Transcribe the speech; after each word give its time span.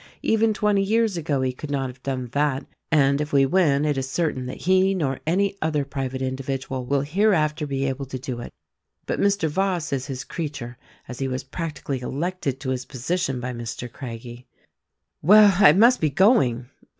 Even 0.23 0.51
twenty 0.51 0.81
years 0.81 1.15
ago 1.15 1.41
he 1.43 1.53
could 1.53 1.69
not 1.69 1.85
have 1.87 2.01
done 2.01 2.25
that; 2.31 2.65
and, 2.91 3.21
if 3.21 3.31
we 3.31 3.45
win, 3.45 3.85
it 3.85 3.99
is 3.99 4.09
certain 4.09 4.47
that 4.47 4.61
he 4.61 4.95
nor 4.95 5.19
any 5.27 5.55
other 5.61 5.85
private 5.85 6.23
individual 6.23 6.83
will 6.87 7.01
hereafter 7.01 7.67
be 7.67 7.85
able 7.85 8.07
to 8.07 8.17
do 8.17 8.39
it. 8.39 8.51
But 9.05 9.19
Mr. 9.21 9.47
Voss 9.47 9.93
is 9.93 10.07
his 10.07 10.23
creature— 10.23 10.79
as 11.07 11.19
he 11.19 11.27
was 11.27 11.43
practically 11.43 11.99
elected 12.01 12.59
to 12.61 12.71
his 12.71 12.83
position 12.85 13.39
by 13.39 13.53
Mr. 13.53 13.91
Craggie. 13.93 14.47
Well, 15.21 15.53
I 15.59 15.71
must 15.73 16.01
be 16.01 16.09
going!" 16.09 16.67